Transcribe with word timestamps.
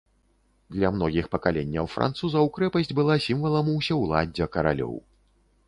Для 0.75 0.89
многіх 0.95 1.25
пакаленняў 1.35 1.85
французаў 1.97 2.49
крэпасць 2.57 2.91
была 3.03 3.19
сімвалам 3.29 3.71
усеўладдзя 3.77 4.45
каралёў. 4.59 5.01